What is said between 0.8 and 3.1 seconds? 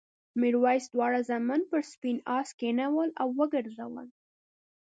دواړه زامن پر سپین آس کېنول